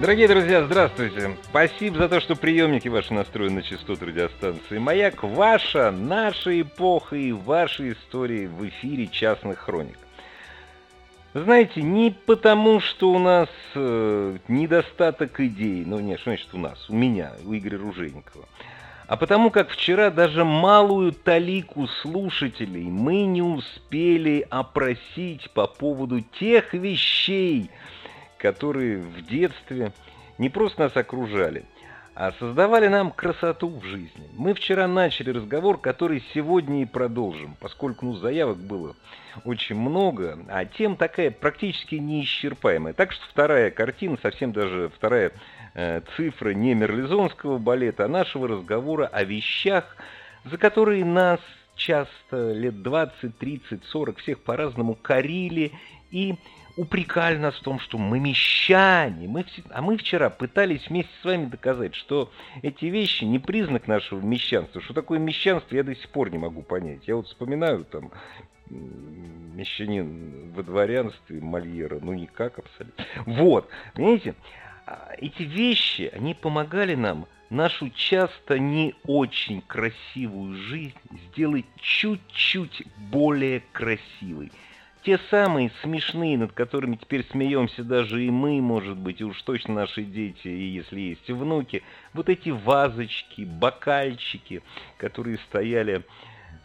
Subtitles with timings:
[0.00, 1.36] Дорогие друзья, здравствуйте.
[1.42, 5.22] Спасибо за то, что приемники ваши настроены на частоту радиостанции «Маяк».
[5.22, 9.98] Ваша, наша эпоха и ваши истории в эфире частных хроник.
[11.34, 16.88] Знаете, не потому, что у нас э, недостаток идей, ну нет, что значит у нас,
[16.88, 18.48] у меня, у Игоря Ружейникова,
[19.06, 26.72] а потому как вчера даже малую талику слушателей мы не успели опросить по поводу тех
[26.72, 27.70] вещей,
[28.40, 29.92] которые в детстве
[30.38, 31.64] не просто нас окружали,
[32.14, 34.28] а создавали нам красоту в жизни.
[34.32, 38.96] Мы вчера начали разговор, который сегодня и продолжим, поскольку ну, заявок было
[39.44, 42.94] очень много, а тем такая практически неисчерпаемая.
[42.94, 45.32] Так что вторая картина, совсем даже вторая
[45.74, 49.96] э, цифра не мерлизонского балета, а нашего разговора о вещах,
[50.44, 51.40] за которые нас
[51.76, 55.72] часто лет 20, 30, 40 всех по-разному корили
[56.10, 56.34] и
[56.76, 59.28] упрекали нас в том, что мы мещане.
[59.28, 62.30] Мы, а мы вчера пытались вместе с вами доказать, что
[62.62, 64.80] эти вещи не признак нашего мещанства.
[64.80, 67.06] Что такое мещанство, я до сих пор не могу понять.
[67.06, 68.10] Я вот вспоминаю там
[68.70, 73.04] мещанин во дворянстве Мольера, ну никак абсолютно.
[73.26, 74.34] Вот, понимаете,
[74.86, 80.94] а, эти вещи, они помогали нам нашу часто не очень красивую жизнь
[81.28, 84.52] сделать чуть-чуть более красивой.
[85.02, 89.74] Те самые смешные, над которыми теперь смеемся даже и мы, может быть, и уж точно
[89.74, 91.82] наши дети, и если есть внуки,
[92.12, 94.62] вот эти вазочки, бокальчики,
[94.98, 96.04] которые стояли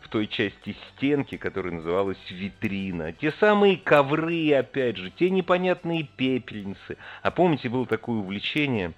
[0.02, 3.14] в той части стенки, которая называлась витрина.
[3.14, 6.98] Те самые ковры, опять же, те непонятные пепельницы.
[7.24, 8.94] А помните, было такое увлечение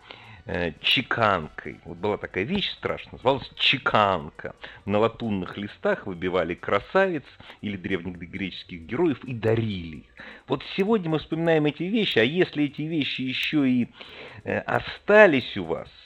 [0.48, 1.80] э, чеканкой.
[1.86, 4.56] Вот была такая вещь страшная, называлась чеканка.
[4.86, 7.24] На латунных листах выбивали красавиц
[7.62, 10.24] или древних греческих героев и дарили их.
[10.48, 13.90] Вот сегодня мы вспоминаем эти вещи, а если эти вещи еще и
[14.44, 15.90] э, остались у вас–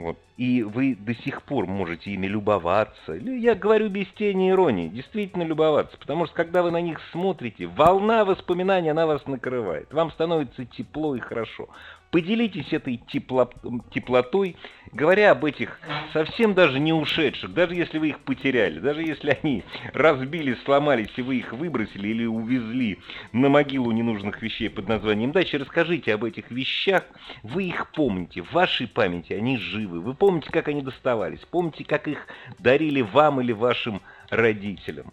[0.00, 0.18] вот.
[0.38, 3.12] И вы до сих пор можете ими любоваться.
[3.12, 5.98] Я говорю без тени иронии, действительно любоваться.
[5.98, 9.92] Потому что когда вы на них смотрите, волна воспоминаний, она вас накрывает.
[9.92, 11.68] Вам становится тепло и хорошо.
[12.10, 13.48] Поделитесь этой тепло,
[13.94, 14.56] теплотой,
[14.90, 15.78] говоря об этих
[16.12, 19.62] совсем даже не ушедших, даже если вы их потеряли, даже если они
[19.92, 22.98] разбились, сломались, и вы их выбросили или увезли
[23.32, 27.04] на могилу ненужных вещей под названием дачи, расскажите об этих вещах,
[27.44, 32.08] вы их помните, в вашей памяти они живы, вы помните, как они доставались, помните, как
[32.08, 32.26] их
[32.58, 35.12] дарили вам или вашим родителям.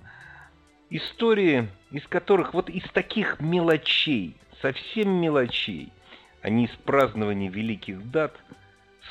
[0.90, 5.92] Истории, из которых вот из таких мелочей, совсем мелочей,
[6.42, 8.34] а не из празднования великих дат,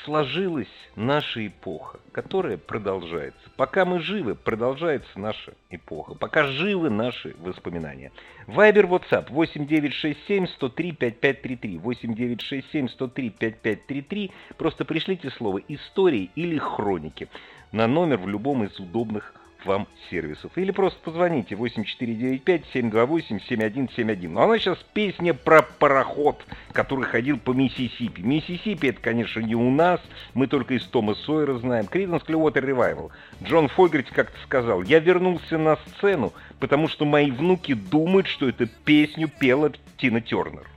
[0.05, 3.49] сложилась наша эпоха, которая продолжается.
[3.55, 6.13] Пока мы живы, продолжается наша эпоха.
[6.15, 8.11] Пока живы наши воспоминания.
[8.47, 11.81] Вайбер, WhatsApp 8967-103-5533.
[11.81, 14.31] 8967-103-5533.
[14.57, 17.27] Просто пришлите слово «истории» или «хроники»
[17.71, 19.33] на номер в любом из удобных
[19.65, 20.51] вам сервисов.
[20.55, 24.29] Или просто позвоните 8495-728-7171.
[24.29, 28.21] Но она сейчас песня про пароход, который ходил по Миссисипи.
[28.21, 30.01] Миссисипи это, конечно, не у нас,
[30.33, 31.85] мы только из Тома Сойера знаем.
[31.85, 33.11] Creedence Clearwater Revival.
[33.43, 38.67] Джон Фогерти как-то сказал, я вернулся на сцену, потому что мои внуки думают, что эту
[38.67, 40.67] песню пела Тина Тернер.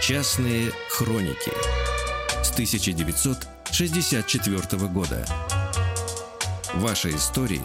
[0.00, 1.52] Частные хроники
[2.42, 5.26] с 1964 года.
[6.76, 7.60] Ваши истории,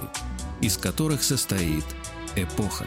[0.62, 1.86] из которых состоит
[2.36, 2.84] эпоха.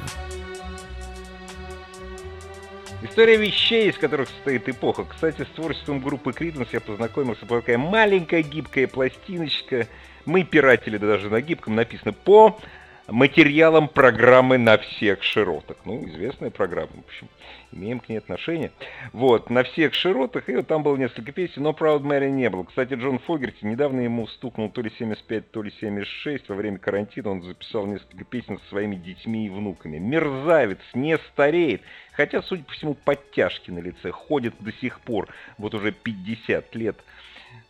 [3.03, 5.07] История вещей, из которых состоит эпоха.
[5.07, 7.47] Кстати, с творчеством группы Криденс я познакомился.
[7.47, 9.89] Была такая маленькая гибкая пластиночка.
[10.27, 12.61] Мы пиратели, да даже на гибком написано по
[13.09, 15.79] материалом программы на всех широтах.
[15.85, 17.29] Ну, известная программа, в общем,
[17.73, 18.71] имеем к ней отношение.
[19.13, 22.65] Вот, на всех широтах, и вот там было несколько песен, но Proud Mary не было.
[22.65, 27.31] Кстати, Джон Фогерти недавно ему стукнул то ли 75, то ли 76, во время карантина
[27.31, 29.99] он записал несколько песен со своими детьми и внуками.
[29.99, 31.81] Мерзавец, не стареет,
[32.13, 36.97] хотя, судя по всему, подтяжки на лице, ходит до сих пор, вот уже 50 лет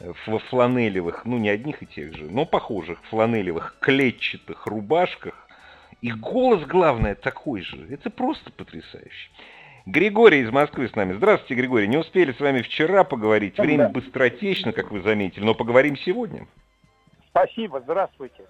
[0.01, 5.35] во фланелевых, ну не одних и тех же, но похожих фланелевых клетчатых рубашках.
[6.01, 7.87] И голос, главное, такой же.
[7.91, 9.31] Это просто потрясающе.
[9.85, 11.15] Григорий из Москвы с нами.
[11.15, 11.89] Здравствуйте, Григорий.
[11.89, 13.59] Не успели с вами вчера поговорить.
[13.59, 16.47] Время быстротечно, как вы заметили, но поговорим сегодня.
[17.31, 18.45] Спасибо, здравствуйте.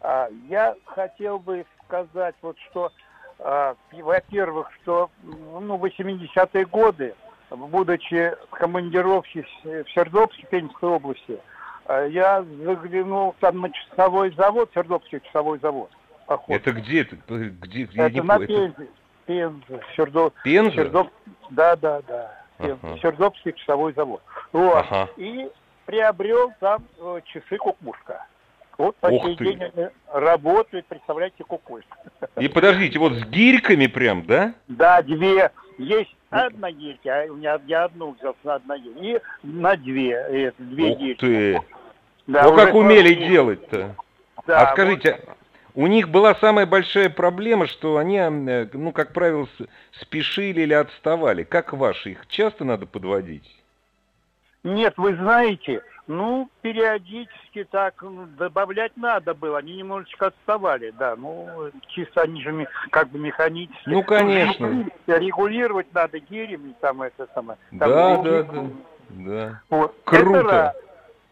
[0.00, 2.90] А, я хотел бы сказать, вот что,
[3.38, 7.14] а, во-первых, что ну, 80-е годы
[7.50, 11.38] будучи в командировке в Сердобске, Пензенской области,
[11.86, 15.90] э, я заглянул там на часовой завод, Сердобский часовой завод.
[16.26, 16.56] Поход.
[16.56, 17.00] Это где?
[17.00, 18.88] Это, где, где это на Пензе.
[19.26, 19.80] Пенза.
[19.96, 20.34] Сердоб...
[20.44, 20.76] Пенза?
[20.76, 21.08] Сердоб...
[21.50, 22.32] Да, да, да.
[22.58, 22.98] Ага.
[23.00, 24.22] Сердобский часовой завод.
[24.52, 24.86] Вот.
[24.88, 25.08] Ага.
[25.16, 25.48] И
[25.86, 28.26] приобрел там э, часы кукушка.
[28.78, 29.60] Вот по сей день
[30.12, 31.98] работает, представляете, кукушка.
[32.38, 34.54] И подождите, вот с гирьками прям, да?
[34.68, 35.50] Да, две.
[35.76, 40.12] Есть одна гирька, а у меня я одну взял на одна гирька, и на две,
[40.12, 41.20] это, две Ух гирьки.
[41.20, 41.62] ты!
[42.26, 43.96] Да, ну как умели делать-то?
[44.46, 45.36] Да, а скажите, вот...
[45.74, 49.48] у них была самая большая проблема, что они, э, ну, как правило,
[50.00, 51.42] спешили или отставали.
[51.42, 52.12] Как ваши?
[52.12, 53.50] Их часто надо подводить?
[54.62, 58.02] Нет, вы знаете, ну, периодически так
[58.36, 59.58] добавлять надо было.
[59.58, 61.14] Они немножечко отставали, да.
[61.14, 63.88] Ну, чисто они же как бы механически.
[63.88, 64.90] Ну, конечно.
[65.06, 67.58] Регулировать надо гирями, там это самое.
[67.78, 68.64] Там да, да, да,
[69.10, 69.60] да.
[69.70, 69.94] Вот.
[70.04, 70.38] Круто.
[70.40, 70.74] Это,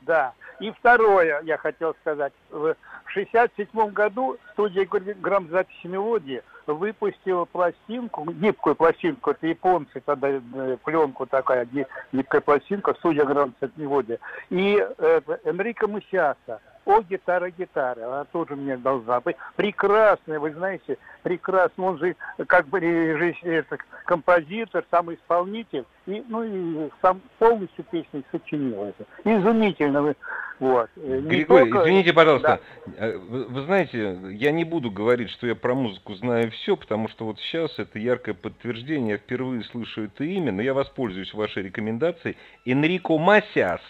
[0.02, 0.32] да.
[0.60, 2.32] И второе, я хотел сказать.
[2.50, 2.76] В
[3.06, 6.40] 67 году студия грамзаписи мелодии
[6.74, 11.66] выпустила пластинку, гибкую пластинку, это японцы тогда э, пленку такая,
[12.12, 14.18] гибкая пластинка, судья Гранд Мелодия.
[14.50, 19.36] И э, Энрико Мусиаса о гитара гитара, она тоже мне должна быть.
[19.56, 21.84] Прекрасная, вы знаете, прекрасно.
[21.84, 23.66] Он же как бы режиссер,
[24.06, 29.04] композитор, сам исполнитель, и, ну и сам полностью песни сочинил это.
[29.24, 30.14] Изумительно.
[30.58, 30.88] Вот.
[30.96, 31.82] Григорий, только...
[31.82, 32.92] извините, пожалуйста, да.
[32.96, 37.08] Э, вы, вы знаете, я не буду говорить, что я про музыку знаю все, потому
[37.08, 41.64] что вот сейчас это яркое подтверждение, я впервые слышу это имя, но я воспользуюсь вашей
[41.64, 42.38] рекомендацией.
[42.64, 43.82] Энрико Масяс.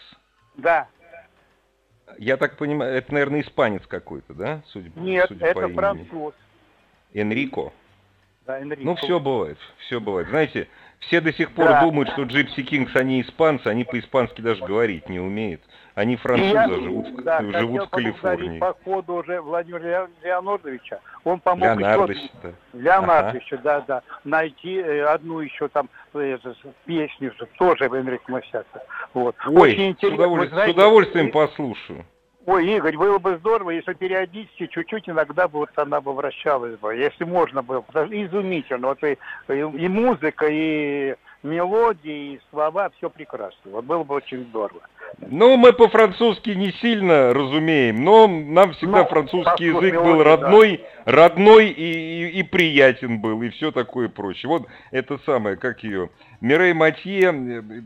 [0.56, 0.88] Да,
[2.18, 4.62] я так понимаю, это, наверное, испанец какой-то, да?
[4.68, 6.34] Судя, Нет, судя это по француз.
[7.12, 7.72] Энрико.
[8.46, 8.82] Да, Энрико.
[8.84, 10.28] Ну, все бывает, все бывает.
[10.28, 10.68] Знаете,
[11.00, 11.82] все до сих пор да.
[11.82, 15.60] думают, что Джипси Кингс, они испанцы, они по-испански даже говорить не умеют.
[15.94, 18.60] Они французы, я, живут, да, живут в Калифорнии.
[18.60, 21.00] по ходу уже Владимира Леонардовича.
[21.24, 22.50] Он помог Леонардович, еще, да.
[22.72, 23.64] Леонардовича, ага.
[23.64, 26.38] да, да, найти э, одну еще там э,
[26.84, 28.82] песню, тоже Энрике Масяса.
[29.12, 29.34] Вот.
[29.46, 32.06] Ой, Очень с, удовольствием, знаете, с удовольствием послушаю.
[32.48, 36.96] Ой, Игорь, было бы здорово, если периодически чуть-чуть иногда бы вот она бы вращалась бы,
[36.96, 37.84] если можно было.
[37.92, 38.88] Изумительно.
[38.88, 39.18] Вот и,
[39.48, 43.70] и музыка, и мелодии, и слова, все прекрасно.
[43.70, 44.80] Вот было бы очень здорово.
[45.20, 50.84] Ну, мы по-французски не сильно разумеем, но нам всегда ну, французский язык мелодия, был родной,
[51.06, 51.12] да.
[51.12, 54.48] родной и, и, и приятен был, и все такое прочее.
[54.48, 57.32] Вот это самое, как ее, Мирей Матье,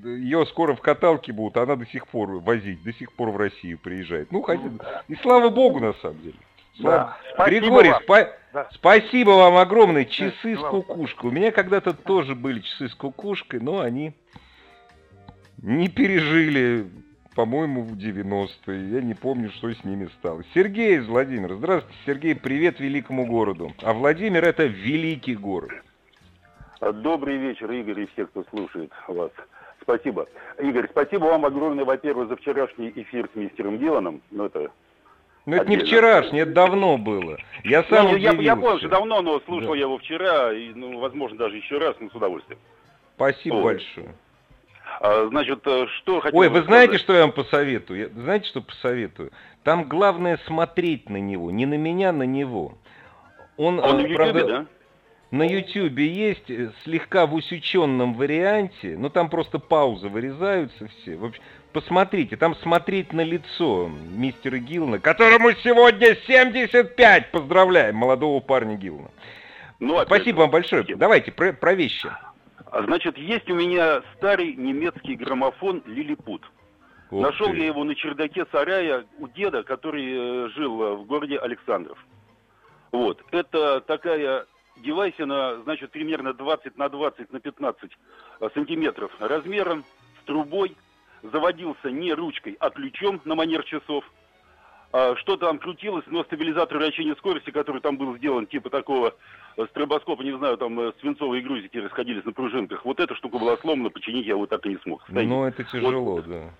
[0.04, 3.78] ее скоро в каталке будут, она до сих пор возить, до сих пор в Россию
[3.78, 4.32] приезжает.
[4.32, 4.62] Ну, хотя,
[5.08, 6.36] и слава богу, на самом деле.
[6.80, 7.16] Да.
[7.46, 8.28] Григорий, спа...
[8.52, 8.68] да.
[8.72, 10.04] спасибо вам огромное.
[10.04, 11.30] Часы да, с кукушкой.
[11.30, 14.12] У меня когда-то тоже были часы с кукушкой, но они
[15.58, 16.86] не пережили
[17.34, 18.90] по-моему, в 90-е.
[18.90, 20.42] Я не помню, что с ними стало.
[20.54, 21.54] Сергей из Владимира.
[21.54, 22.34] Здравствуйте, Сергей.
[22.34, 23.72] Привет великому городу.
[23.82, 25.70] А Владимир это великий город.
[26.80, 29.30] Добрый вечер, Игорь, и все, кто слушает вас.
[29.80, 30.26] Спасибо.
[30.58, 34.20] Игорь, спасибо вам огромное, во-первых, за вчерашний эфир с мистером Диланом.
[34.30, 34.70] Ну, это
[35.46, 37.38] ну это не вчерашний, это давно было.
[37.64, 39.76] Я сам ну, я, я понял, что давно, но слушал да.
[39.76, 42.58] я его вчера, и, ну, возможно, даже еще раз, но с удовольствием.
[43.16, 43.62] Спасибо Ой.
[43.62, 44.14] большое.
[45.00, 46.66] А, значит, э, что хотел Ой, вы сказать?
[46.66, 48.00] знаете, что я вам посоветую?
[48.00, 49.32] Я, знаете, что посоветую?
[49.64, 52.78] Там главное смотреть на него, не на меня, на него.
[53.56, 54.66] Он, Он на правда, YouTube, да?
[55.32, 61.16] На Ютьюбе есть э, слегка в усеченном варианте, но там просто паузы вырезаются все.
[61.16, 61.42] В общем,
[61.72, 69.10] посмотрите, там смотреть на лицо мистера Гилна, которому сегодня 75, поздравляем, молодого парня Гилна.
[69.80, 70.84] Ну, Спасибо вам большое.
[70.96, 72.08] Давайте про, про вещи.
[72.66, 76.42] А, значит, есть у меня старый немецкий граммофон «Лилипут».
[77.10, 77.58] Ух Нашел ты.
[77.58, 81.98] я его на чердаке сарая у деда, который э, жил э, в городе Александров.
[82.90, 83.22] Вот.
[83.30, 84.46] Это такая
[84.78, 87.90] девайсина, значит, примерно 20 на 20 на 15
[88.40, 89.84] э, сантиметров размером,
[90.22, 90.74] с трубой,
[91.22, 94.04] заводился не ручкой, а ключом на манер часов.
[94.94, 99.14] А, что там крутилось, но стабилизатор вращения скорости, который там был сделан, типа такого
[99.56, 102.84] э, стробоскопа, не знаю, там э, свинцовые грузики расходились на пружинках.
[102.84, 105.02] Вот эта штука была сломана, починить я его так и не смог.
[105.08, 105.26] Стоит.
[105.26, 106.50] Ну, это тяжело, вот, да.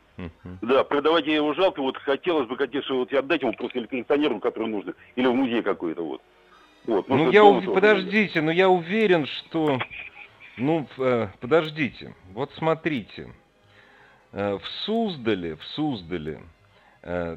[0.62, 4.40] Да, продавать я его жалко, вот хотелось бы, конечно, вот отдать ему просто или коллекционеру,
[4.40, 6.22] который нужно, или в музей какой-то вот.
[6.86, 7.64] Вот, ну, я ув...
[7.66, 9.78] подождите, но я уверен, что...
[10.56, 13.30] Ну, э, подождите, вот смотрите.
[14.32, 16.40] Э, в Суздале, в Суздале,
[17.02, 17.36] э,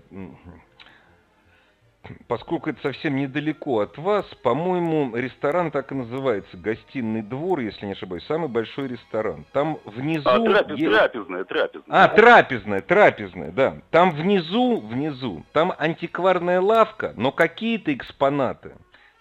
[2.27, 7.91] поскольку это совсем недалеко от вас, по-моему, ресторан так и называется, гостиный двор, если не
[7.91, 9.45] ошибаюсь, самый большой ресторан.
[9.51, 10.29] Там внизу...
[10.29, 10.95] А, трапез, есть...
[10.95, 12.03] трапезная, трапезная.
[12.03, 13.81] А, трапезная, трапезная, да.
[13.91, 18.71] Там внизу, внизу, там антикварная лавка, но какие-то экспонаты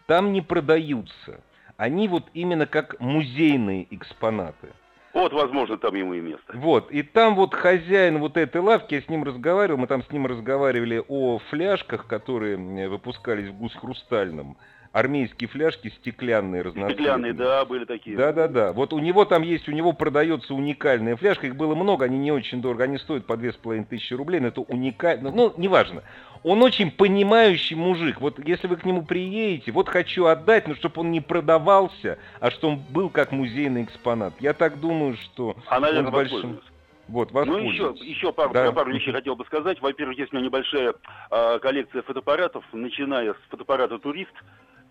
[0.06, 1.40] там не продаются.
[1.76, 4.68] Они вот именно как музейные экспонаты.
[5.14, 6.52] Вот, возможно, там ему и место.
[6.54, 10.10] Вот, и там вот хозяин вот этой лавки, я с ним разговаривал, мы там с
[10.10, 12.56] ним разговаривали о фляжках, которые
[12.88, 14.56] выпускались в гус хрустальном.
[14.94, 16.94] Армейские фляжки стеклянные, разноцветные.
[16.94, 18.16] Стеклянные, да, были такие.
[18.16, 18.72] Да-да-да.
[18.72, 22.30] Вот у него там есть, у него продается уникальная фляжка, их было много, они не
[22.30, 26.04] очень дорого, они стоят по две с половиной тысячи рублей, но это уникально, ну, неважно
[26.44, 28.20] он очень понимающий мужик.
[28.20, 32.50] Вот если вы к нему приедете, вот хочу отдать, но чтобы он не продавался, а
[32.50, 34.34] чтобы он был как музейный экспонат.
[34.40, 36.60] Я так думаю, что а, наверное, он с большим...
[37.08, 38.72] Вот, ну, еще, еще пару, да.
[38.72, 39.80] пару вещей хотел бы сказать.
[39.80, 40.94] Во-первых, есть у меня небольшая
[41.30, 44.32] э, коллекция фотоаппаратов, начиная с фотоаппарата «Турист».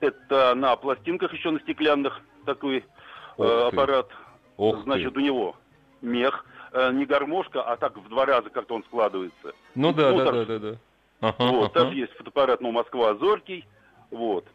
[0.04, 2.84] Это на пластинках еще на стеклянных такой
[3.38, 4.10] э, аппарат.
[4.58, 5.20] Ох Значит, ты.
[5.20, 5.56] у него
[6.02, 9.54] мех, э, не гармошка, а так в два раза как-то он складывается.
[9.76, 10.78] Ну да, да, да, да, да.
[11.22, 11.86] Ага, вот, ага.
[11.86, 13.66] Там есть фотоаппарат ну, Москва Зоркий.
[14.12, 14.46] Вот.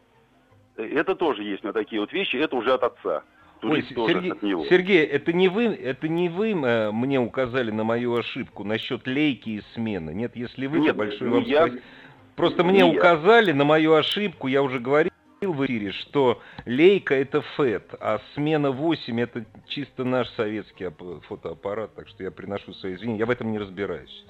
[0.77, 3.23] Это тоже есть на такие вот вещи, это уже от отца.
[3.63, 4.65] Ой, Сергей, от него.
[4.65, 9.49] Сергей, это не вы, это не вы э, мне указали на мою ошибку насчет лейки
[9.49, 10.11] и смены.
[10.11, 11.69] Нет, если вы, Нет, большое вам я...
[12.35, 13.55] Просто мне не указали я.
[13.55, 15.11] на мою ошибку, я уже говорил
[15.47, 20.89] в эфире, что лейка это ФЭТ, а смена 8 это чисто наш советский
[21.27, 24.25] фотоаппарат, так что я приношу свои извинения, я в этом не разбираюсь.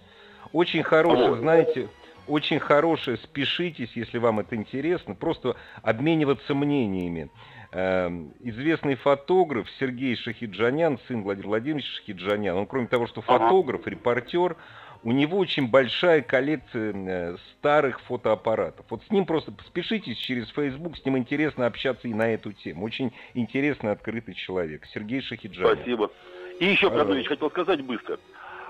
[0.53, 1.89] Очень хороший, знаете,
[2.27, 7.29] очень хорошее, спешитесь, если вам это интересно, просто обмениваться мнениями.
[7.71, 14.57] Эм, известный фотограф Сергей Шахиджанян, сын Владимира Владимировича Шахиджанян, он кроме того, что фотограф, репортер,
[15.03, 18.85] у него очень большая коллекция э, старых фотоаппаратов.
[18.89, 22.85] Вот с ним просто спешитесь через Facebook, с ним интересно общаться и на эту тему.
[22.85, 24.85] Очень интересный, открытый человек.
[24.87, 25.77] Сергей Шахиджанян.
[25.77, 26.11] Спасибо.
[26.59, 28.19] И еще вещь хотел сказать быстро.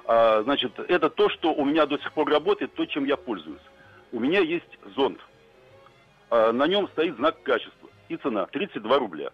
[0.06, 3.62] А, значит, это то, что у меня до сих пор работает, то, чем я пользуюсь.
[4.12, 5.20] У меня есть зонд.
[6.30, 7.90] А, на нем стоит знак качества.
[8.08, 9.32] И цена 32 рубля.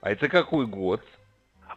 [0.00, 1.02] А это какой год?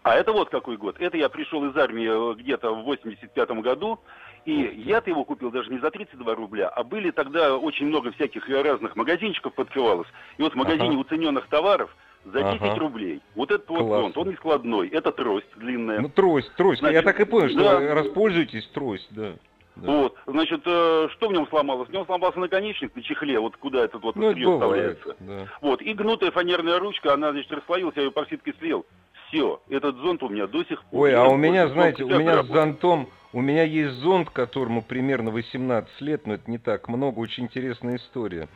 [0.03, 0.95] А это вот какой год.
[0.99, 3.99] Это я пришел из армии э, где-то в 85 году.
[4.45, 8.49] И я-то его купил даже не за 32 рубля, а были тогда очень много всяких
[8.49, 10.07] разных магазинчиков подкрывалось.
[10.39, 11.01] И вот в магазине ага.
[11.01, 12.79] уцененных товаров за 10 ага.
[12.79, 13.21] рублей.
[13.35, 15.99] Вот этот вот зонт, он не складной, это трость длинная.
[15.99, 16.79] Ну, трость, трость.
[16.79, 17.93] Значит, Я так и понял, что да.
[17.93, 19.33] распользуетесь трость, да.
[19.75, 19.91] Да.
[19.91, 21.87] Вот, значит, э, что в нем сломалось?
[21.87, 25.15] В нем сломался наконечник на чехле, вот куда этот вот ну, вставляется.
[25.19, 25.47] Да.
[25.61, 28.85] Вот, и гнутая фанерная ручка, она, значит, расслоилась, я ее по ситке слил.
[29.31, 31.03] Все, этот зонт у меня до сих пор.
[31.03, 35.31] Ой, а у меня, знаете, у меня с зонтом, у меня есть зонт, которому примерно
[35.31, 38.49] 18 лет, но это не так много, очень интересная история.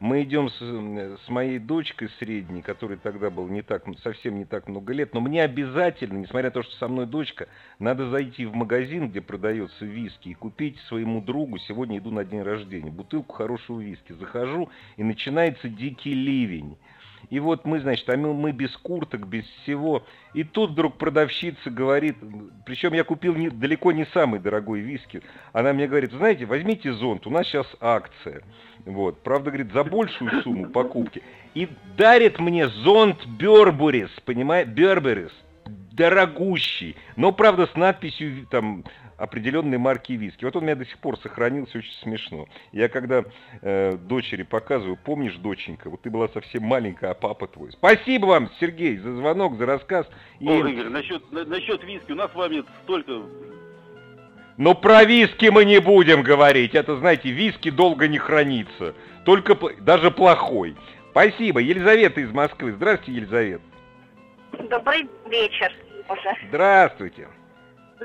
[0.00, 0.58] Мы идем с,
[1.26, 5.20] с моей дочкой средней, которой тогда было не так, совсем не так много лет, но
[5.20, 7.46] мне обязательно, несмотря на то, что со мной дочка,
[7.78, 12.40] надо зайти в магазин, где продается виски, и купить своему другу, сегодня иду на день
[12.40, 14.12] рождения, бутылку хорошего виски.
[14.12, 16.78] Захожу, и начинается дикий ливень.
[17.32, 20.04] И вот мы, значит, а мы, мы без курток, без всего.
[20.34, 22.14] И тут вдруг продавщица говорит,
[22.66, 25.22] причем я купил не, далеко не самый дорогой виски.
[25.54, 28.42] Она мне говорит, знаете, возьмите зонт, у нас сейчас акция.
[28.84, 31.22] Вот, правда, говорит, за большую сумму покупки.
[31.54, 35.32] И дарит мне зонт Бербурис, понимаете, Берберис,
[35.92, 38.84] дорогущий, но, правда, с надписью там
[39.22, 40.44] определенной марки виски.
[40.44, 42.48] Вот он у меня до сих пор сохранился, очень смешно.
[42.72, 43.24] Я когда
[43.60, 47.70] э, дочери показываю, помнишь, доченька, вот ты была совсем маленькая, а папа твой.
[47.70, 50.08] Спасибо вам, Сергей, за звонок, за рассказ.
[50.40, 50.48] И...
[50.48, 53.22] О, Игорь, насчет, на, насчет виски, у нас с вами столько...
[54.56, 56.74] Но про виски мы не будем говорить.
[56.74, 58.94] Это, знаете, виски долго не хранится.
[59.24, 60.76] Только даже плохой.
[61.12, 61.60] Спасибо.
[61.60, 62.72] Елизавета из Москвы.
[62.72, 63.62] Здравствуйте, Елизавета.
[64.68, 65.72] Добрый вечер
[66.08, 66.36] уже.
[66.48, 67.28] Здравствуйте.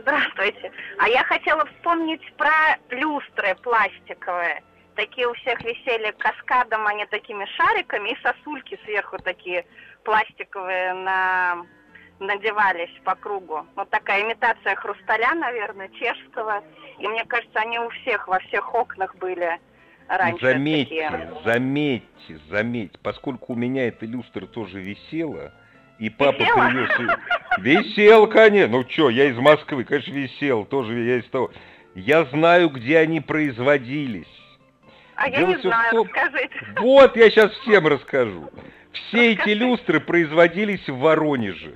[0.02, 0.72] Здравствуйте.
[1.00, 4.64] А я хотела вспомнить про люстры пластиковые.
[4.96, 9.66] такие у всех висели каскадом, они такими шариками, и сосульки сверху такие
[10.04, 11.66] пластиковые на
[12.20, 13.66] надевались по кругу.
[13.76, 16.64] Вот такая имитация хрусталя, наверное, чешского.
[16.98, 19.60] И мне кажется, они у всех, во всех окнах были
[20.08, 21.34] раньше заметьте, такие.
[21.44, 25.54] заметьте, заметьте, поскольку у меня эта люстра тоже висела,
[26.00, 26.70] и папа Висела?
[26.70, 27.20] привез.
[27.60, 28.78] Висел, конечно.
[28.78, 30.66] Ну что, я из Москвы, конечно, висел.
[30.66, 31.52] Тоже я из того...
[31.96, 34.28] Я знаю, где они производились.
[35.16, 36.50] А я Дело не всё в знаю, том- скажите.
[36.80, 38.52] Вот, я сейчас всем расскажу.
[38.92, 39.56] Все эти Расскажи.
[39.56, 41.74] люстры производились в Воронеже.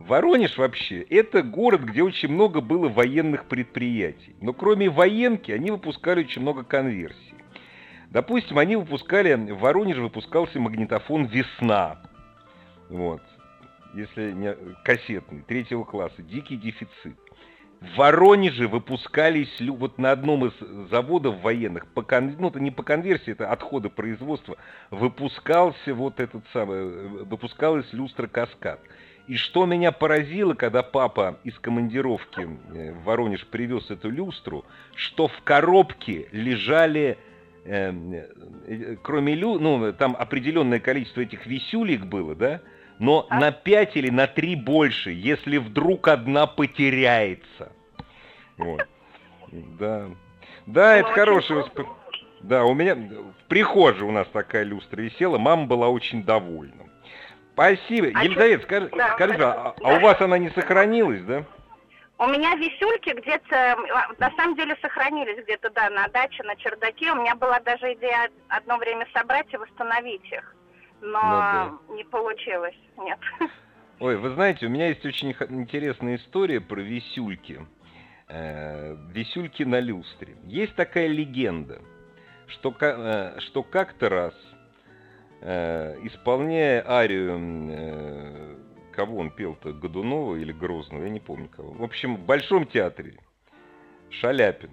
[0.00, 4.36] Воронеж вообще это город, где очень много было военных предприятий.
[4.42, 7.16] Но кроме военки, они выпускали очень много конверсий.
[8.10, 12.02] Допустим, они выпускали, в Воронеже выпускался магнитофон «Весна».
[12.90, 13.22] Вот.
[13.94, 17.16] Если не кассетный, третьего класса, дикий дефицит.
[17.80, 20.52] В Воронеже выпускались, вот на одном из
[20.90, 24.56] заводов военных, по кон- ну это не по конверсии, это отходы производства,
[24.90, 28.80] выпускался вот этот самый, э, выпускалась люстра «Каскад».
[29.26, 35.28] И что меня поразило, когда папа из командировки э, в Воронеж привез эту люстру, что
[35.28, 37.18] в коробке лежали,
[37.64, 37.92] э,
[38.66, 42.60] э, кроме лю, ну там определенное количество этих висюлек было, да,
[42.98, 43.38] но А?
[43.40, 47.72] на 5 или на 3 больше, если вдруг одна потеряется.
[48.56, 48.86] Вот.
[49.50, 50.06] Да.
[50.66, 51.98] Да, это хорошее воспоминание.
[52.40, 56.84] Да, у меня в прихожей у нас такая люстра висела, мама была очень довольна.
[57.54, 58.08] Спасибо.
[58.14, 59.14] А Елизавета, скажи, Да.
[59.14, 61.44] скажи, а, а у вас она не сохранилась, да?
[62.18, 63.86] У меня висюльки где-то, м,
[64.18, 67.12] на самом деле, сохранились где-то, да, на даче, на чердаке.
[67.12, 70.54] У меня была даже идея одно время собрать и восстановить их.
[71.04, 73.18] Но не получилось, нет.
[74.00, 77.60] Ой, вы знаете, у меня есть очень интересная история про висюльки.
[78.26, 80.36] Э, висюльки на люстре.
[80.44, 81.82] Есть такая легенда,
[82.46, 84.34] что, э, что как-то раз,
[85.42, 88.58] э, исполняя арию,
[88.92, 91.72] кого он пел-то, Годунова или Грозного, я не помню кого.
[91.72, 93.18] В общем, в Большом театре
[94.10, 94.70] Шаляпин.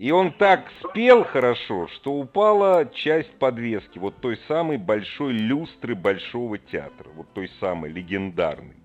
[0.00, 6.56] И он так спел хорошо, что упала часть подвески вот той самой большой люстры Большого
[6.56, 8.76] театра, вот той самой легендарной.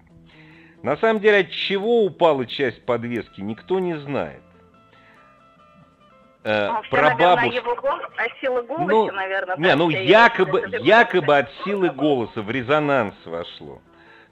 [0.84, 4.42] На самом деле, от чего упала часть подвески, никто не знает.
[6.44, 9.56] Э, Ну, все, наверное, прабабушка- его голос, а силы голоса, ну, наверное.
[9.58, 13.82] не, ну якобы, якобы от силы голоса в резонанс вошло.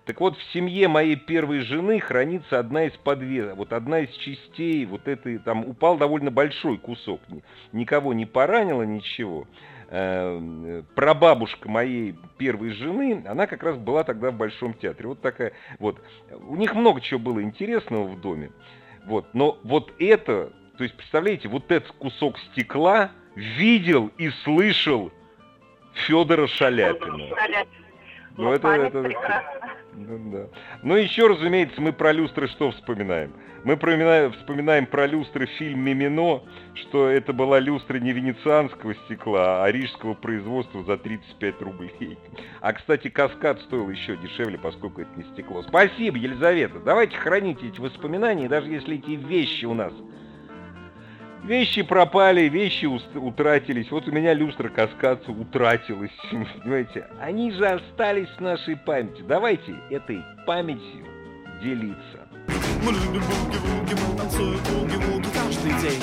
[0.06, 4.86] Так вот, в семье моей первой жены хранится одна из подвесок, вот одна из частей,
[4.86, 9.48] вот этой, там упал довольно большой кусок, Ни- никого не поранило, ничего.
[9.88, 15.08] Э, Прабабушка моей первой жены, она как раз была тогда в Большом театре.
[15.08, 16.02] Вот такая, вот.
[16.48, 18.52] У них много чего было интересного в доме.
[19.06, 25.12] Вот, но вот это, то есть, представляете, вот этот кусок стекла видел и слышал
[25.94, 27.30] Федора Шаляпина.
[27.30, 27.83] Шаляпин.
[28.38, 29.52] Ну, Ну, это- это- прекрасна.
[29.96, 30.48] Ну, да.
[30.82, 33.32] Ну, еще, разумеется, мы про люстры что вспоминаем?
[33.63, 36.41] Мы вспоминаем, вспоминаем про люстры в фильме «Мимино»,
[36.74, 42.17] что это была люстра не венецианского стекла, а рижского производства за 35 рублей.
[42.60, 45.62] А, кстати, каскад стоил еще дешевле, поскольку это не стекло.
[45.63, 46.80] Спасибо, Елизавета.
[46.80, 49.93] Давайте храните эти воспоминания, даже если эти вещи у нас
[51.44, 53.92] Вещи пропали, вещи утратились.
[53.92, 56.14] Вот у меня люстра каскад утратилась.
[56.32, 57.06] Понимаете?
[57.20, 59.22] Они же остались в нашей памяти.
[59.28, 61.06] Давайте этой памятью
[61.62, 62.30] делиться.
[62.86, 66.02] Мы любим буги-вуги, мы танцуем буги-вуги каждый день.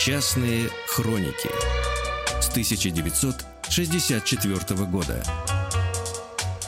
[0.00, 1.50] Частные хроники
[2.40, 5.22] с 1964 года.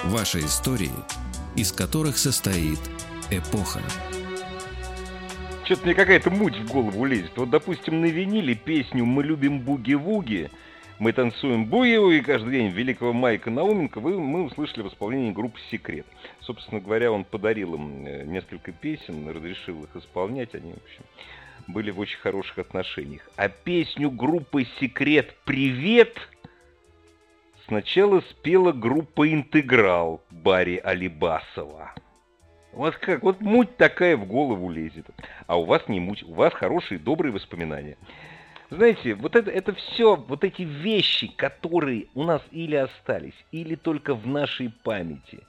[0.04, 0.92] Ваши истории,
[1.56, 2.78] из которых состоит
[3.30, 3.80] эпоха.
[5.64, 7.32] Что-то мне какая-то муть в голову лезет.
[7.36, 10.50] Вот, допустим, на виниле песню «Мы любим буги-вуги»,
[10.98, 16.06] мы танцуем буги-вуги каждый день великого Майка Науменко, вы, мы услышали в исполнении группы «Секрет».
[16.40, 21.04] Собственно говоря, он подарил им э, несколько песен, разрешил их исполнять, они, в общем,
[21.68, 23.28] были в очень хороших отношениях.
[23.36, 25.36] А песню группы «Секрет.
[25.44, 26.16] Привет»
[27.66, 31.92] сначала спела группа «Интеграл» Барри Алибасова.
[32.78, 35.04] Вот как, вот муть такая в голову лезет.
[35.48, 37.96] А у вас не муть, у вас хорошие, добрые воспоминания.
[38.70, 44.14] Знаете, вот это, это все, вот эти вещи, которые у нас или остались, или только
[44.14, 45.40] в нашей памяти,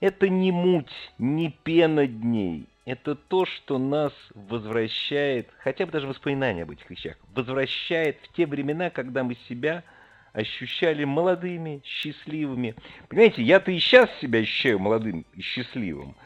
[0.00, 2.64] это не муть, не пена дней.
[2.86, 8.46] Это то, что нас возвращает, хотя бы даже воспоминания об этих вещах, возвращает в те
[8.46, 9.84] времена, когда мы себя
[10.32, 12.74] ощущали молодыми, счастливыми.
[13.10, 16.16] Понимаете, я-то и сейчас себя ощущаю молодым и счастливым.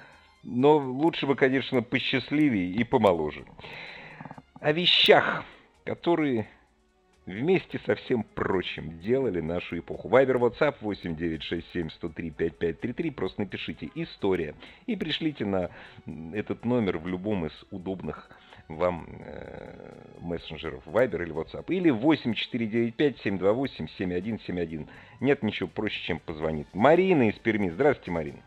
[0.42, 3.44] Но лучше бы, конечно, посчастливее и помоложе.
[4.60, 5.44] О вещах,
[5.84, 6.48] которые
[7.28, 10.08] вместе со всем прочим делали нашу эпоху.
[10.08, 13.12] Вайбер, WhatsApp 8967-103-5533.
[13.12, 14.54] Просто напишите «История»
[14.86, 15.68] и пришлите на
[16.32, 18.30] этот номер в любом из удобных
[18.68, 21.66] вам э, мессенджеров Viber или WhatsApp.
[21.68, 24.88] Или 8495-728-7171.
[25.20, 26.68] Нет ничего проще, чем позвонить.
[26.72, 27.68] Марина из Перми.
[27.70, 28.38] Здравствуйте, Марина.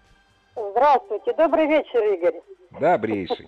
[0.71, 2.41] Здравствуйте, добрый вечер, Игорь.
[2.79, 3.47] Добрейший.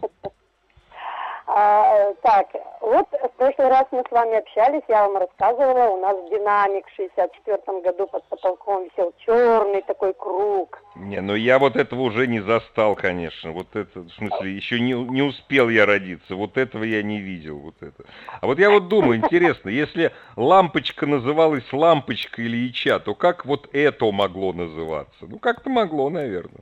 [1.46, 2.48] А, так,
[2.82, 6.96] вот в прошлый раз мы с вами общались, я вам рассказывала, у нас динамик в
[6.96, 10.82] 64 году под потолком висел черный такой круг.
[10.96, 13.52] Не, ну я вот этого уже не застал, конечно.
[13.52, 16.36] Вот это, в смысле, еще не, не успел я родиться.
[16.36, 18.04] Вот этого я не видел, вот это.
[18.42, 24.12] А вот я вот думаю, интересно, если лампочка называлась лампочка Ильича, то как вот это
[24.12, 25.20] могло называться?
[25.22, 26.62] Ну, как-то могло, наверное.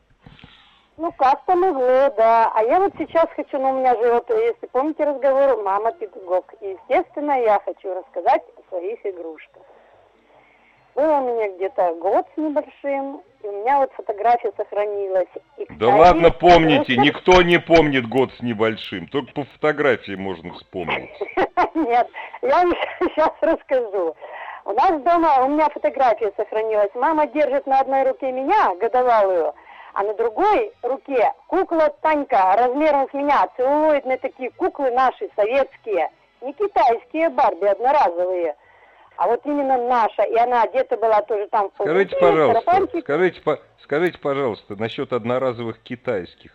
[0.98, 2.52] Ну, как-то могло, да.
[2.54, 6.54] А я вот сейчас хочу, ну, у меня же вот, если помните разговор, мама педагог.
[6.62, 9.64] И, естественно, я хочу рассказать о своих игрушках.
[10.94, 15.30] Было у меня где-то год с небольшим, и у меня вот фотография сохранилась.
[15.58, 21.10] И, Да ладно, помните, никто не помнит год с небольшим, только по фотографии можно вспомнить.
[21.76, 22.08] Нет,
[22.42, 24.16] я вам сейчас расскажу.
[24.66, 26.92] У нас дома, у меня фотография сохранилась.
[26.94, 29.54] Мама держит на одной руке меня, годовалую,
[29.94, 36.10] а на другой руке кукла Танька, размером с меня, целлулоидные такие куклы наши, советские,
[36.42, 38.56] не китайские Барби, одноразовые,
[39.18, 43.60] а вот именно наша, и она одета была тоже там в Скажите, пожалуйста, скажите, по-
[43.84, 46.52] скажите, пожалуйста, насчет одноразовых китайских.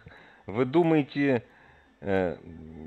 [0.46, 1.44] Вы думаете,
[2.01, 2.37] э,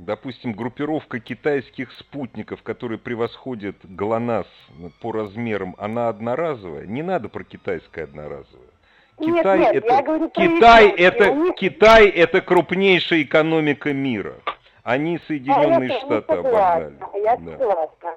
[0.02, 4.48] допустим, группировка китайских спутников, которые превосходят ГЛОНАСС
[5.02, 6.86] по размерам, она одноразовая?
[6.86, 8.68] Не надо про китайское одноразовое.
[9.19, 14.36] Нет, Китай нет, это я говорю Китай это них- Китай это крупнейшая экономика мира.
[14.84, 16.93] Они А, Соединенные я Штаты обогнали.
[17.23, 17.51] Я Да.
[17.58, 18.15] согласна.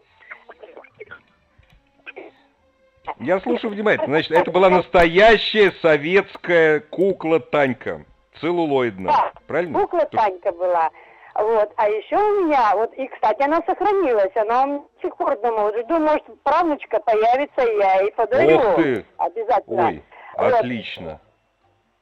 [3.19, 4.09] Я слушаю внимательно.
[4.09, 8.05] Значит, это была настоящая советская кукла Танька.
[8.41, 9.13] Целлулоидная.
[9.13, 9.79] Да, Правильно?
[9.81, 10.91] Кукла Танька была.
[11.35, 11.71] Вот.
[11.77, 15.39] А еще у меня, вот, и, кстати, она сохранилась, она у меня до сих пор
[15.41, 15.63] дома.
[15.65, 18.57] Вот жду, может, правнучка появится, я ей подарю.
[18.59, 19.05] Ух ты!
[19.17, 19.89] Обязательно.
[19.89, 20.03] Ой.
[20.37, 21.21] Отлично.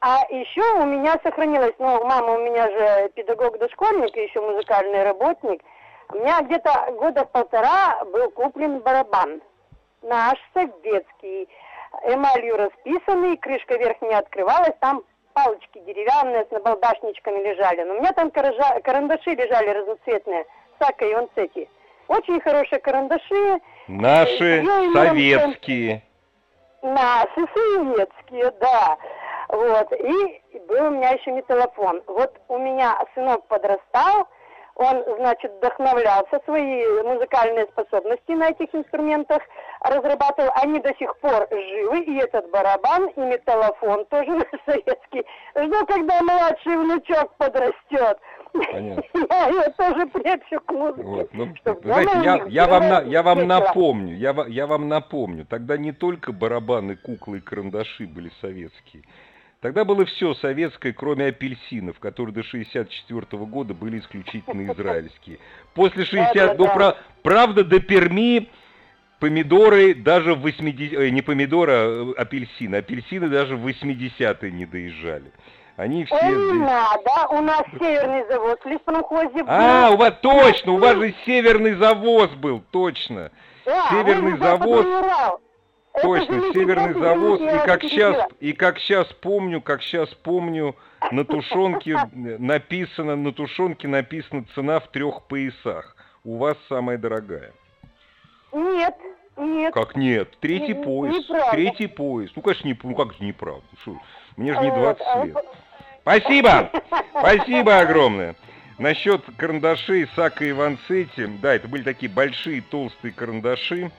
[0.01, 5.63] А еще у меня сохранилось, ну, мама у меня же педагог-дошкольник, и еще музыкальный работник.
[6.13, 9.43] У меня где-то года полтора был куплен барабан.
[10.03, 11.49] Наш советский,
[12.05, 15.03] эмалью расписанный, крышка верхняя открывалась, там
[15.35, 17.83] палочки деревянные с набалдашничками лежали.
[17.83, 20.47] Но у меня там каража- карандаши лежали разноцветные,
[20.81, 21.69] Сака и Онцети.
[22.09, 24.65] Очень хорошие карандаши, Наши
[24.95, 26.03] советские.
[26.83, 28.97] Наши советские, да.
[29.49, 29.93] Вот.
[29.93, 32.03] И был у меня еще металлофон.
[32.07, 34.29] Вот у меня сынок подрастал,
[34.81, 39.43] он, значит, вдохновлялся, свои музыкальные способности на этих инструментах
[39.83, 40.51] разрабатывал.
[40.55, 45.27] Они до сих пор живы, и этот барабан, и металлофон тоже наш советский.
[45.55, 48.19] Жду, когда младший внучок подрастет.
[48.53, 49.03] Понятно.
[49.31, 51.03] Я его тоже препщу к музыке.
[51.03, 55.77] Вот, ну, знаете, я, я вам, на- я вам напомню, я, я вам напомню, тогда
[55.77, 59.05] не только барабаны, куклы и карандаши были советские.
[59.61, 65.39] Тогда было все советское, кроме апельсинов, которые до 64 года были исключительно израильские.
[65.75, 68.49] После 60, ну, пра- правда, до Перми
[69.19, 72.77] помидоры даже в 80, ой, не помидоры, а апельсины.
[72.77, 75.31] Апельсины даже в 80-е не доезжали.
[75.81, 76.15] Они все...
[76.15, 79.47] Ой, не здесь- надо, у нас северный завод в леспромхозе был.
[79.49, 83.33] А, у вас точно, у вас же северный завоз был, точно.
[83.65, 84.85] Да, северный завоз.
[84.85, 90.77] Это Точно, северный завоз, и как сейчас, и как сейчас помню, как сейчас помню,
[91.13, 95.97] на тушенке написано, на тушенке написана цена в трех поясах.
[96.25, 97.53] У вас самая дорогая.
[98.53, 98.95] Нет,
[99.39, 99.73] нет.
[99.73, 100.37] Как нет?
[100.41, 101.17] Третий Не- пояс.
[101.17, 101.51] неправда.
[101.53, 102.31] Третий пояс.
[102.37, 103.65] Ну, конечно, не, ну как же неправда?
[103.81, 103.97] Что?
[104.37, 105.37] Мне же не Вот, 20 а лет.
[106.03, 106.71] Спасибо!
[107.11, 108.35] Спасибо огромное!
[108.79, 113.91] Насчет карандашей Сака и Ванцетти, да, это были такие большие толстые карандаши,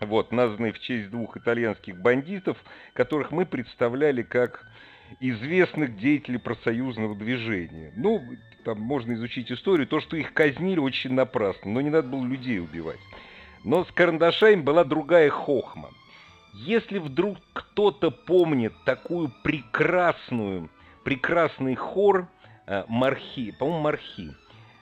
[0.00, 2.56] вот, названные в честь двух итальянских бандитов,
[2.94, 4.66] которых мы представляли как
[5.20, 7.92] известных деятелей профсоюзного движения.
[7.96, 8.22] Ну,
[8.64, 12.60] там можно изучить историю, то, что их казнили очень напрасно, но не надо было людей
[12.60, 13.00] убивать.
[13.64, 15.90] Но с карандашами была другая хохма.
[16.54, 20.70] Если вдруг кто-то помнит такую прекрасную,
[21.08, 22.28] прекрасный хор
[22.66, 24.34] э, Мархи, по-моему, Мархи,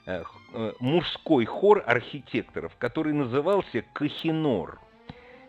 [0.07, 4.81] э, э, мужской хор архитекторов, который назывался Кахинор.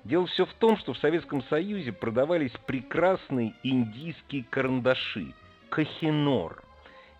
[0.03, 5.33] Дело все в том, что в Советском Союзе продавались прекрасные индийские карандаши,
[5.69, 6.63] Кахинор.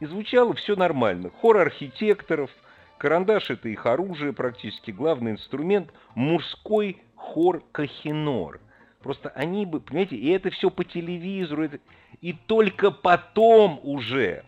[0.01, 1.31] И звучало все нормально.
[1.41, 2.51] Хор архитекторов,
[2.99, 8.59] карандаш это их оружие практически, главный инструмент, мужской хор Кахинор.
[9.07, 11.79] Просто они бы, понимаете, и это все по телевизору, это...
[12.19, 14.43] и только потом уже,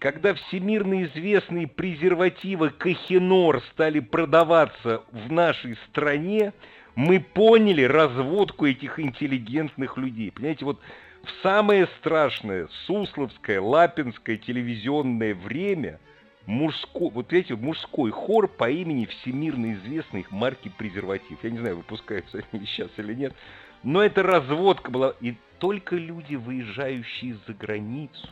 [0.00, 6.52] когда всемирно известные презервативы Кахинор стали продаваться в нашей стране,
[6.96, 10.32] мы поняли разводку этих интеллигентных людей.
[10.32, 10.80] Понимаете, вот
[11.22, 16.00] в самое страшное Сусловское, Лапинское телевизионное время
[16.46, 21.38] мужской, вот эти мужской хор по имени всемирно известной их марки презерватив.
[21.44, 23.34] Я не знаю, выпускаются они сейчас или нет.
[23.82, 25.14] Но эта разводка была.
[25.20, 28.30] И только люди, выезжающие за границу,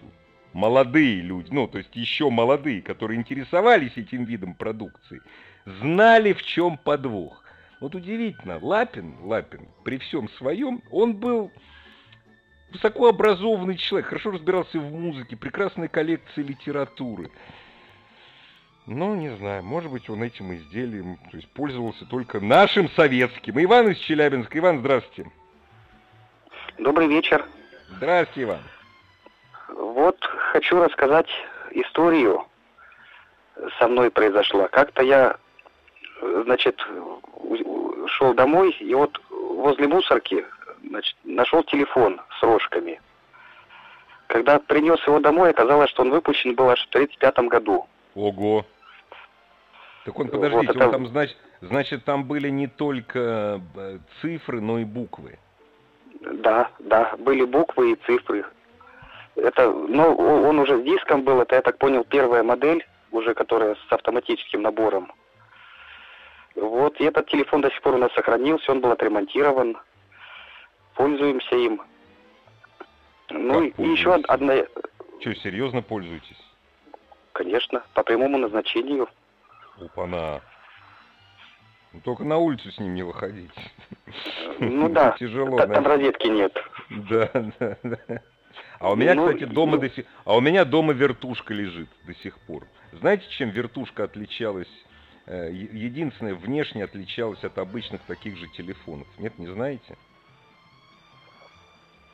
[0.53, 5.21] молодые люди, ну, то есть еще молодые, которые интересовались этим видом продукции,
[5.65, 7.45] знали, в чем подвох.
[7.81, 11.53] Вот удивительно, Лапин, Лапин, при всем своем, он был
[12.73, 17.31] высокообразованный человек, хорошо разбирался в музыке, прекрасная коллекция литературы.
[18.87, 23.63] Ну, не знаю, может быть, он этим изделием то есть, пользовался только нашим советским.
[23.63, 24.59] Иван из Челябинска.
[24.59, 25.31] Иван, здравствуйте.
[26.79, 27.45] Добрый вечер.
[27.97, 28.61] Здравствуйте, Иван.
[29.69, 30.17] Вот
[30.53, 31.27] хочу рассказать
[31.73, 32.45] историю.
[33.79, 34.69] Со мной произошла.
[34.69, 35.37] Как-то я,
[36.45, 36.81] значит,
[38.07, 40.45] шел домой, и вот возле мусорки
[40.85, 43.01] значит, нашел телефон с рожками.
[44.29, 47.87] Когда принес его домой, оказалось, что он выпущен был аж в 1935 году.
[48.15, 48.65] Ого!
[50.05, 50.85] Так он, подождите, вот это...
[50.87, 55.39] он там, значит, значит, там были не только э, цифры, но и буквы.
[56.33, 58.45] Да, да, были буквы и цифры.
[59.37, 63.77] Это, ну, он уже с диском был, это, я так понял, первая модель, уже которая
[63.77, 65.13] с автоматическим набором.
[66.55, 69.79] Вот, и этот телефон до сих пор у нас сохранился, он был отремонтирован.
[70.95, 71.81] Пользуемся им.
[73.31, 74.55] Ну, и еще одна...
[75.21, 76.37] Что, серьезно пользуетесь?
[77.33, 79.09] Конечно, по прямому назначению.
[79.81, 80.41] Опа-на.
[81.99, 83.51] Ну, только на улицу с ним не выходить.
[84.61, 85.59] Ну да, тяжело.
[85.59, 86.57] Там розетки нет.
[86.91, 88.23] Да, да, да.
[88.79, 89.79] А у меня, ну, кстати, дома ну...
[89.81, 90.05] до сих...
[90.25, 92.65] А у меня дома вертушка лежит до сих пор.
[92.93, 94.69] Знаете, чем вертушка отличалась?
[95.27, 99.09] Э, единственное, внешне отличалась от обычных таких же телефонов.
[99.19, 99.97] Нет, не знаете?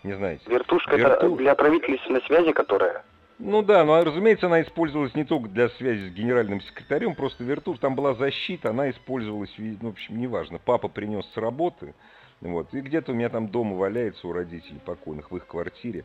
[0.03, 0.43] Не знаете?
[0.47, 1.27] Вертушка Верту...
[1.27, 3.05] это для правительственной связи, которая?
[3.39, 7.79] Ну да, но разумеется, она использовалась не только для связи с генеральным секретарем, просто вертуш,
[7.79, 10.61] там была защита, она использовалась, ну, в общем, неважно.
[10.65, 11.95] Папа принес с работы,
[12.41, 16.05] вот, и где-то у меня там дома валяется у родителей покойных в их квартире.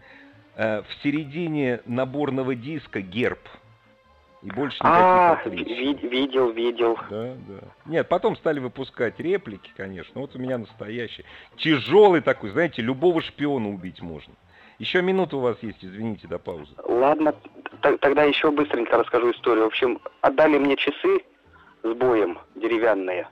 [0.56, 3.40] Э, в середине наборного диска герб.
[4.42, 6.08] И больше никаких а, отличий.
[6.08, 6.98] видел, видел.
[7.10, 7.60] Да, да.
[7.86, 10.22] Нет, потом стали выпускать реплики, конечно.
[10.22, 11.26] Вот у меня настоящий.
[11.58, 14.34] Тяжелый такой, знаете, любого шпиона убить можно.
[14.80, 16.74] Еще минута у вас есть, извините, до паузы.
[16.86, 17.36] Ладно,
[17.82, 19.66] тогда еще быстренько расскажу историю.
[19.66, 21.22] В общем, отдали мне часы
[21.84, 23.28] с боем деревянные.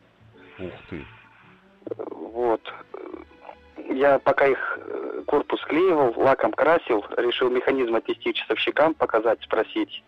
[0.60, 1.06] Ух ты.
[2.10, 2.62] Вот.
[3.90, 10.04] Я пока их э, корпус клеивал, лаком красил, решил механизм отнести часовщикам, показать, спросить.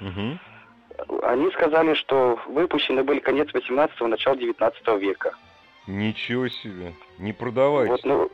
[0.00, 1.22] Угу.
[1.22, 5.34] Они сказали, что выпущены были конец 18-го, начало 19 века.
[5.86, 6.94] Ничего себе.
[7.18, 7.92] Не продавайте.
[7.92, 8.30] Вот, ну,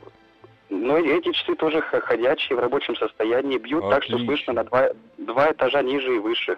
[0.69, 3.89] но эти часы тоже ходячие, в рабочем состоянии, бьют Отлично.
[3.89, 6.57] так, что слышно на два, два этажа ниже и выше.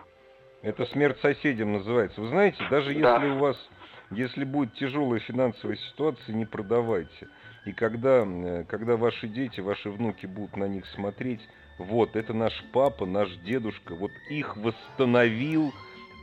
[0.61, 2.21] Это смерть соседям называется.
[2.21, 3.15] Вы знаете, даже да.
[3.15, 3.69] если у вас,
[4.11, 7.29] если будет тяжелая финансовая ситуация, не продавайте.
[7.65, 11.41] И когда, э, когда ваши дети, ваши внуки будут на них смотреть,
[11.79, 15.73] вот, это наш папа, наш дедушка, вот их восстановил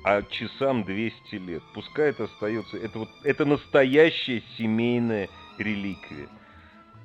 [0.05, 1.63] а часам 200 лет.
[1.75, 6.29] Пускай это остается, это вот, это настоящая семейная реликвия.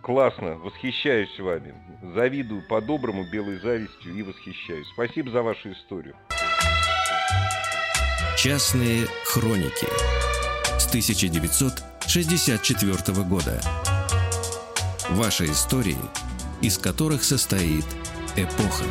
[0.04, 1.74] Классно, восхищаюсь вами.
[2.14, 4.86] Завидую по-доброму белой завистью и восхищаюсь.
[4.94, 6.14] Спасибо за вашу историю.
[8.36, 9.88] Частные хроники
[10.78, 13.62] с 1964 года.
[15.12, 15.96] Ваши истории,
[16.62, 17.86] из которых состоит
[18.36, 18.84] эпоха.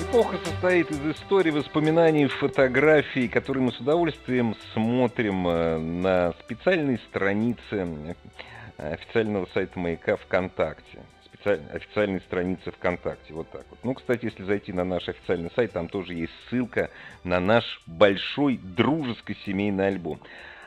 [0.00, 8.14] Эпоха состоит из историй, воспоминаний, фотографий, которые мы с удовольствием смотрим э, на специальной странице
[8.76, 11.00] официального сайта «Маяка» ВКонтакте.
[11.44, 13.34] Официальной страницы ВКонтакте.
[13.34, 13.80] Вот так вот.
[13.82, 16.90] Ну, кстати, если зайти на наш официальный сайт, там тоже есть ссылка
[17.24, 20.20] на наш большой дружеско-семейный альбом.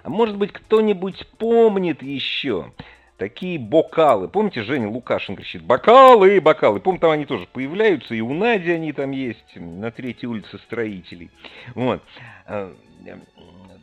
[0.03, 2.73] А может быть, кто-нибудь помнит еще
[3.17, 4.27] такие бокалы.
[4.27, 6.81] Помните, Женя Лукашин кричит «Бокалы, бокалы».
[6.81, 11.31] Помните, там они тоже появляются, и у Нади они там есть, на третьей улице строителей.
[11.73, 12.03] Вот.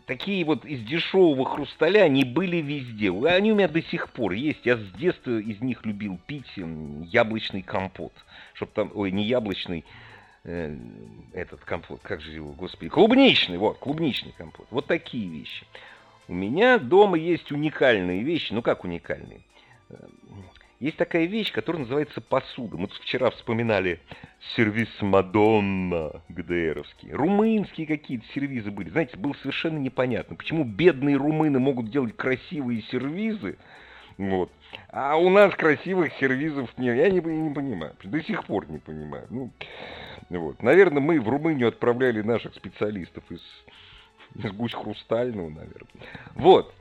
[0.06, 3.10] Такие вот из дешевого хрусталя, они были везде.
[3.28, 4.64] Они у меня до сих пор есть.
[4.64, 8.12] Я с детства из них любил пить яблочный компот.
[8.54, 9.84] Чтоб там, ой, не яблочный,
[10.44, 10.76] э,
[11.32, 14.66] этот компот, как же его, господи, клубничный, вот, клубничный компот.
[14.70, 15.66] Вот такие вещи.
[16.28, 18.52] У меня дома есть уникальные вещи.
[18.52, 19.40] Ну как уникальные?
[20.82, 22.76] Есть такая вещь, которая называется посуда.
[22.76, 24.00] Мы тут вчера вспоминали
[24.56, 27.12] сервис Мадонна ГДРовский.
[27.12, 28.90] Румынские какие-то сервизы были.
[28.90, 33.58] Знаете, было совершенно непонятно, почему бедные румыны могут делать красивые сервизы,
[34.18, 34.50] вот.
[34.88, 36.96] А у нас красивых сервизов нет.
[36.96, 37.94] Я не, не понимаю.
[38.02, 39.28] До сих пор не понимаю.
[39.30, 39.52] Ну,
[40.30, 40.64] вот.
[40.64, 43.40] Наверное, мы в Румынию отправляли наших специалистов из
[44.34, 46.02] из гусь хрустального, наверное.
[46.34, 46.74] Вот.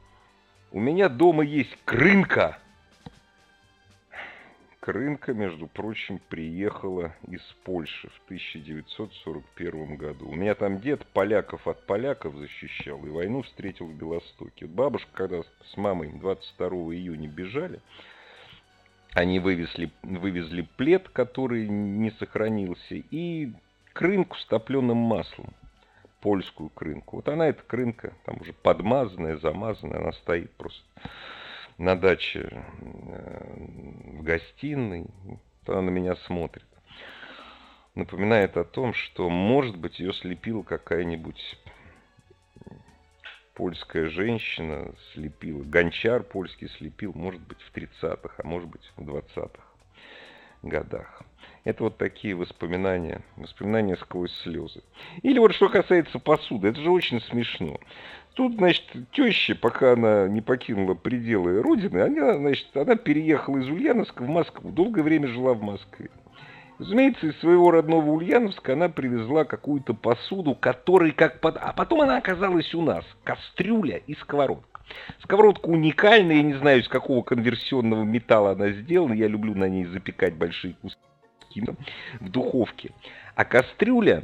[0.72, 2.58] У меня дома есть крынка.
[4.82, 10.28] Крынка, между прочим, приехала из Польши в 1941 году.
[10.28, 14.66] У меня там дед поляков от поляков защищал и войну встретил в Белостоке.
[14.66, 17.80] Бабушка, когда с мамой 22 июня бежали,
[19.14, 23.54] они вывезли, вывезли плед, который не сохранился, и
[23.94, 25.54] крынку с топленым маслом
[26.22, 27.18] польскую крынку.
[27.18, 30.82] Вот она, эта крынка, там уже подмазанная, замазанная, она стоит просто
[31.82, 33.54] на даче э,
[34.20, 35.08] в гостиной.
[35.26, 35.40] Вот
[35.70, 36.68] она на меня смотрит.
[37.96, 41.58] Напоминает о том, что, может быть, ее слепила какая-нибудь
[43.56, 49.64] польская женщина, слепила, гончар польский слепил, может быть, в 30-х, а может быть, в 20-х
[50.62, 51.24] годах.
[51.64, 54.84] Это вот такие воспоминания, воспоминания сквозь слезы.
[55.24, 57.80] Или вот что касается посуды, это же очень смешно.
[58.34, 64.24] Тут, значит, теща, пока она не покинула пределы родины, она, значит, она переехала из Ульяновска
[64.24, 66.10] в Москву, долгое время жила в Москве.
[66.80, 71.58] Разумеется, из своего родного Ульяновска она привезла какую-то посуду, которой как под...
[71.58, 73.06] А потом она оказалась у нас.
[73.24, 74.82] Кастрюля и сковородка.
[75.22, 79.14] Сковородка уникальная, я не знаю, из какого конверсионного металла она сделана.
[79.14, 80.98] Я люблю на ней запекать большие куски
[82.20, 82.92] в духовке.
[83.36, 84.24] А кастрюля,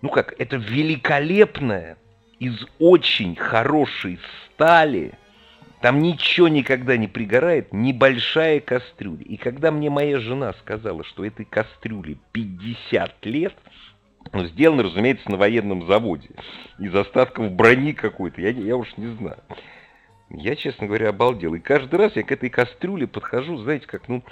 [0.00, 1.98] ну как, это великолепная,
[2.42, 5.12] из очень хорошей стали,
[5.80, 9.22] там ничего никогда не пригорает, небольшая кастрюля.
[9.22, 13.54] И когда мне моя жена сказала, что этой кастрюле 50 лет,
[14.32, 16.30] ну, сделано, разумеется, на военном заводе,
[16.80, 19.38] из остатков брони какой-то, я, я уж не знаю.
[20.30, 21.54] Я, честно говоря, обалдел.
[21.54, 24.24] И каждый раз я к этой кастрюле подхожу, знаете, как, ну,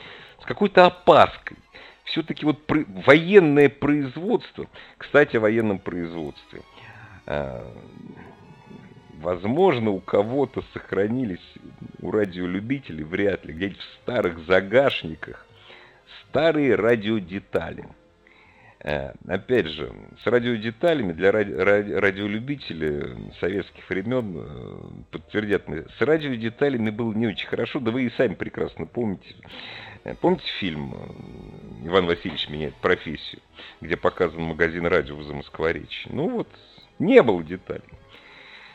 [0.43, 1.59] с какой-то опаской
[2.05, 2.59] все-таки вот
[3.07, 4.67] военное производство,
[4.99, 6.63] кстати, о военном производстве,
[9.21, 11.55] возможно, у кого-то сохранились,
[12.01, 15.47] у радиолюбителей, вряд ли, где-нибудь в старых загашниках,
[16.29, 17.87] старые радиодетали.
[18.83, 24.79] А, опять же, с радиодеталями для ради, ради, радиолюбителей советских времен э,
[25.11, 25.65] подтвердят,
[25.99, 29.35] с радиодеталями было не очень хорошо, да вы и сами прекрасно помните.
[30.05, 33.43] Э, помните фильм э, «Иван Васильевич меняет профессию»,
[33.83, 36.11] где показан магазин радио в Замоскворечье?
[36.11, 36.49] Ну вот,
[37.01, 37.83] не было деталей.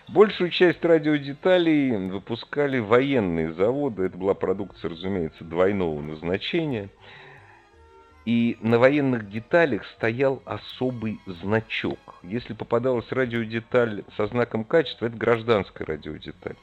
[0.09, 4.03] Большую часть радиодеталей выпускали военные заводы.
[4.03, 6.89] Это была продукция, разумеется, двойного назначения.
[8.25, 11.99] И на военных деталях стоял особый значок.
[12.23, 16.55] Если попадалась радиодеталь со знаком качества, это гражданская радиодеталь.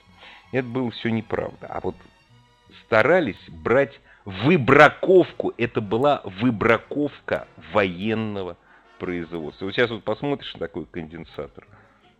[0.52, 1.66] Это было все неправда.
[1.68, 1.96] А вот
[2.84, 5.52] старались брать выбраковку.
[5.56, 8.56] Это была выбраковка военного
[9.02, 9.64] производства.
[9.64, 11.66] Вот сейчас вот посмотришь на такой конденсатор.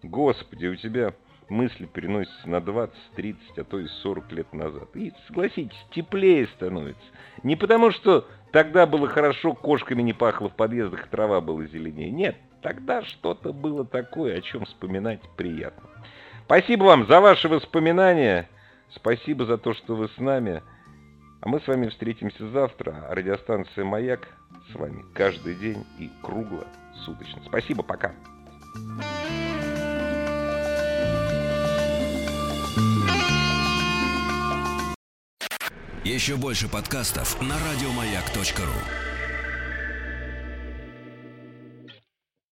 [0.02, 1.14] Господи, у тебя
[1.48, 4.88] мысли переносятся на 20, 30, а то и 40 лет назад.
[4.96, 7.04] И, согласитесь, теплее становится.
[7.44, 12.10] Не потому, что тогда было хорошо, кошками не пахло в подъездах, трава была зеленее.
[12.10, 15.88] Нет, тогда что-то было такое, о чем вспоминать приятно.
[16.46, 18.48] Спасибо вам за ваши воспоминания.
[18.90, 20.64] Спасибо за то, что вы с нами.
[21.42, 23.05] А мы с вами встретимся завтра.
[23.11, 24.28] Радиостанция «Маяк»
[24.70, 27.42] с вами каждый день и круглосуточно.
[27.44, 28.14] Спасибо, пока.
[36.05, 39.12] Еще больше подкастов на радиомаяк.ру